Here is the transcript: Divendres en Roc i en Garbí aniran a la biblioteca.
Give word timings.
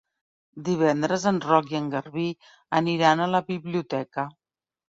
Divendres 0.69 1.27
en 1.31 1.37
Roc 1.49 1.69
i 1.75 1.79
en 1.81 1.91
Garbí 1.93 2.25
aniran 2.81 3.25
a 3.25 3.31
la 3.37 3.45
biblioteca. 3.55 4.29